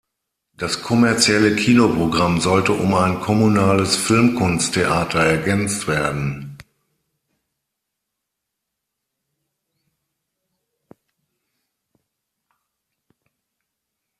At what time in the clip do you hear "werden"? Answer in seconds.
5.87-6.57